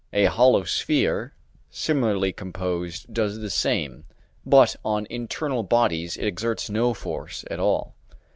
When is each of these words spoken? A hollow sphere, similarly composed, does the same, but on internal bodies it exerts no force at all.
A 0.13 0.25
hollow 0.25 0.63
sphere, 0.63 1.35
similarly 1.69 2.33
composed, 2.33 3.13
does 3.13 3.37
the 3.37 3.51
same, 3.51 4.05
but 4.43 4.75
on 4.83 5.05
internal 5.11 5.61
bodies 5.61 6.17
it 6.17 6.25
exerts 6.25 6.71
no 6.71 6.95
force 6.95 7.45
at 7.51 7.59
all. 7.59 7.93